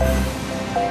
Thank 0.00 0.34
you. 0.34 0.39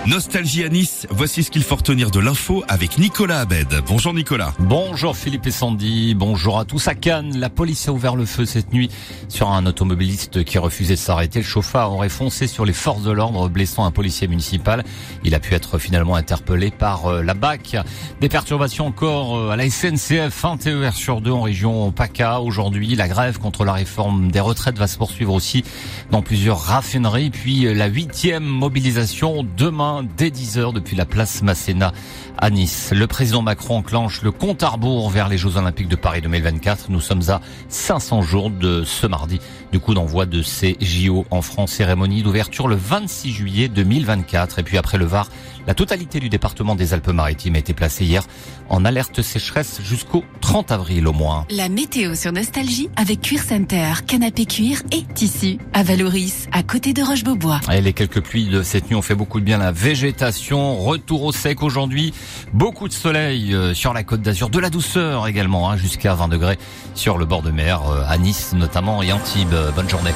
Nostalgie 0.06 0.64
à 0.64 0.70
Nice, 0.70 1.06
voici 1.12 1.44
ce 1.44 1.52
qu'il 1.52 1.62
faut 1.62 1.76
retenir 1.76 2.10
de 2.10 2.20
l'info 2.20 2.64
avec 2.68 2.98
Nicolas 2.98 3.42
Abed. 3.42 3.68
Bonjour 3.86 4.14
Nicolas. 4.14 4.54
Bonjour 4.58 5.16
Philippe 5.16 5.46
et 5.46 5.52
Sandy, 5.52 6.16
bonjour 6.16 6.58
à 6.58 6.66
tous. 6.66 6.88
À 6.88 6.96
Cannes, 6.96 7.38
la 7.38 7.50
police 7.50 7.88
a 7.88 7.92
ouvert 7.92 8.16
le 8.16 8.26
feu 8.26 8.46
cette 8.46 8.74
nuit 8.74 8.90
sur 9.28 9.50
un 9.50 9.66
automobiliste 9.68 10.44
qui 10.44 10.58
refusait 10.58 10.96
de 10.96 11.00
s'arrêter. 11.00 11.40
Le 11.40 11.46
chauffard 11.46 11.94
aurait 11.94 12.10
foncé 12.10 12.48
sur 12.48 12.66
les 12.66 12.74
forces 12.74 13.04
de 13.04 13.12
l'ordre, 13.12 13.50
blessant 13.50 13.86
un 13.86 13.92
policier 13.92 14.28
municipal. 14.28 14.84
Il 15.24 15.36
a 15.36 15.40
pu 15.40 15.54
être 15.54 15.78
finalement 15.78 16.16
interpellé 16.16 16.72
par 16.72 17.06
euh, 17.06 17.22
la 17.22 17.36
BAC. 17.36 17.78
Des 18.20 18.30
perturbations 18.30 18.88
encore 18.88 19.38
euh, 19.38 19.52
à 19.52 19.58
la 19.58 19.70
SNCF, 19.70 20.44
un 20.44 20.58
TER 20.58 20.94
sur 20.94 21.22
deux 21.22 21.32
en 21.32 21.42
région 21.42 21.92
PACA. 21.92 22.42
Aujourd'hui, 22.42 22.96
la 22.96 23.08
grève 23.08 23.38
contre 23.38 23.64
la 23.64 23.74
réforme 23.74 24.32
des 24.32 24.40
retraites 24.40 24.78
va 24.78 24.88
se 24.88 24.98
poursuivre 24.98 25.34
aussi 25.34 25.64
dans 26.10 26.24
plusieurs 26.24 26.60
raffineries. 26.60 27.30
Puis 27.30 27.68
euh, 27.68 27.74
la 27.74 27.88
huitième 27.88 28.44
mobilisation 28.44 29.44
demain 29.70 30.04
dès 30.18 30.30
10h 30.30 30.74
depuis 30.74 30.96
la 30.96 31.06
place 31.06 31.44
Masséna 31.44 31.94
à 32.40 32.50
Nice. 32.50 32.92
Le 32.92 33.06
président 33.06 33.44
Macron 33.44 33.78
enclenche 33.78 34.24
le 34.24 34.32
compte 34.32 34.64
à 34.64 34.70
rebours 34.70 35.12
vers 35.12 35.30
les 35.30 35.38
Jeux 35.38 35.58
Olympiques 35.58 35.88
de 35.88 35.96
Paris 35.96 36.22
2024. 36.22 36.90
Nous 36.90 37.00
sommes 37.00 37.22
à 37.28 37.40
500 37.68 38.24
jours 38.24 38.50
de 38.50 38.84
ce 38.84 39.06
mardi 39.06 39.40
du 39.72 39.80
coup 39.80 39.94
d'envoi 39.94 40.26
de 40.26 40.42
ces 40.42 40.76
JO 40.82 41.26
en 41.30 41.44
France. 41.44 41.74
Cérémonie 41.74 42.24
d'ouverture 42.24 42.68
le 42.68 42.76
26 42.76 43.32
juillet 43.32 43.68
2024. 43.68 44.58
Et 44.58 44.64
puis 44.64 44.78
après 44.78 44.98
le 44.98 45.06
Var, 45.06 45.30
la 45.68 45.76
totalité 45.76 46.20
du 46.20 46.30
département 46.30 46.74
des 46.76 46.94
Alpes-Maritimes 46.94 47.56
a 47.56 47.60
été 47.60 47.74
placée 47.74 48.06
hier 48.06 48.24
en 48.70 48.86
alerte 48.86 49.22
sécheresse 49.22 49.82
jusqu'au 49.84 50.24
30 50.42 50.72
avril 50.72 51.08
au 51.08 51.14
moins. 51.14 51.46
La 51.52 51.70
météo 51.70 52.16
sur 52.16 52.32
Nostalgie 52.32 52.90
avec 52.96 53.22
Cuir 53.22 53.44
Center, 53.44 53.94
canapé 54.08 54.46
cuir 54.46 54.82
et 54.92 55.04
tissu 55.14 55.58
à 55.74 55.84
Valoris, 55.84 56.48
à 56.52 56.64
côté 56.64 56.94
de 56.94 57.04
Roche-Beaubois. 57.04 57.60
Et 57.72 57.82
les 57.82 57.94
quelques 57.94 58.22
pluies 58.22 58.48
de 58.48 58.64
cette 58.64 58.90
nuit 58.90 58.96
ont 58.96 59.02
fait 59.02 59.16
beaucoup 59.16 59.40
de 59.40 59.46
bien 59.46 59.59
la 59.60 59.72
végétation. 59.72 60.78
Retour 60.78 61.24
au 61.24 61.32
sec 61.32 61.62
aujourd'hui. 61.64 62.14
Beaucoup 62.54 62.88
de 62.88 62.94
soleil 62.94 63.54
euh, 63.54 63.74
sur 63.74 63.94
la 63.94 64.04
côte 64.04 64.22
d'Azur, 64.22 64.50
de 64.50 64.60
la 64.60 64.70
douceur 64.70 65.28
également, 65.28 65.70
hein, 65.70 65.78
jusqu'à 65.78 66.16
20 66.16 66.28
degrés 66.30 66.58
sur 66.96 67.18
le 67.18 67.26
bord 67.26 67.42
de 67.44 67.52
mer, 67.52 67.82
euh, 67.90 68.04
à 68.08 68.18
Nice 68.18 68.54
notamment 68.54 69.04
et 69.04 69.12
Antibes. 69.14 69.56
Bonne 69.76 69.90
journée. 69.90 70.12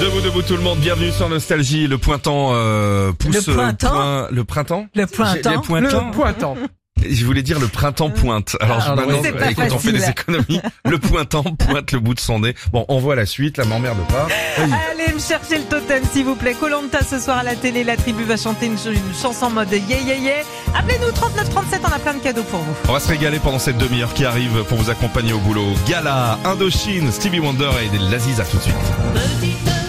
Debout, 0.00 0.20
debout 0.22 0.42
tout 0.42 0.56
le 0.56 0.62
monde, 0.62 0.78
bienvenue 0.78 1.10
sur 1.12 1.28
Nostalgie. 1.28 1.86
Le 1.86 1.98
pointant 1.98 2.50
euh, 2.52 3.12
pousse 3.12 3.46
Le 3.46 3.54
printemps 3.54 3.86
euh, 4.00 4.22
point- 4.22 4.28
le 4.32 4.44
printemps 4.44 4.86
Le 4.94 5.06
pointant. 5.06 5.62
Le 5.78 6.10
pointant. 6.12 6.56
Je 7.08 7.24
voulais 7.24 7.42
dire 7.42 7.58
le 7.58 7.66
printemps 7.68 8.10
pointe. 8.10 8.56
Alors 8.60 8.84
Ah, 8.86 8.94
maintenant, 8.96 9.22
écoute, 9.48 9.64
on 9.72 9.78
fait 9.78 9.92
des 9.92 10.08
économies. 10.08 10.60
Le 10.84 10.98
pointant 10.98 11.42
pointe 11.42 11.92
le 11.92 12.00
bout 12.00 12.14
de 12.14 12.20
son 12.20 12.40
nez. 12.40 12.54
Bon, 12.72 12.84
on 12.88 12.98
voit 12.98 13.16
la 13.16 13.26
suite, 13.26 13.56
la 13.58 13.64
m'emmerde 13.64 13.98
pas. 14.08 14.28
Allez 14.58 15.12
me 15.14 15.18
chercher 15.20 15.58
le 15.58 15.64
totem 15.64 16.02
s'il 16.12 16.24
vous 16.24 16.34
plaît. 16.34 16.54
Colanta 16.58 16.98
ce 17.02 17.18
soir 17.18 17.38
à 17.38 17.42
la 17.42 17.54
télé, 17.54 17.84
la 17.84 17.96
tribu 17.96 18.24
va 18.24 18.36
chanter 18.36 18.66
une, 18.66 18.78
ch- 18.78 18.94
une 18.94 19.14
chanson 19.20 19.46
en 19.46 19.50
mode 19.50 19.68
yeah 19.72 19.98
yeah 20.00 20.14
yeah. 20.16 20.34
Appelez-nous 20.74 21.12
39 21.12 21.50
37, 21.50 21.80
on 21.84 21.92
a 21.92 21.98
plein 21.98 22.14
de 22.14 22.18
cadeaux 22.20 22.42
pour 22.44 22.60
vous. 22.60 22.74
On 22.88 22.92
va 22.92 23.00
se 23.00 23.08
régaler 23.08 23.38
pendant 23.38 23.58
cette 23.58 23.78
demi-heure 23.78 24.12
qui 24.14 24.24
arrive 24.24 24.64
pour 24.68 24.78
vous 24.78 24.90
accompagner 24.90 25.32
au 25.32 25.38
boulot. 25.38 25.66
Gala, 25.88 26.38
Indochine, 26.44 27.10
Stevie 27.12 27.40
Wonder 27.40 27.70
et 27.84 27.88
des 27.88 27.98
Lazis 28.10 28.40
à 28.40 28.44
tout 28.44 28.56
de 28.58 28.62
suite. 28.62 28.74
Petite 29.14 29.79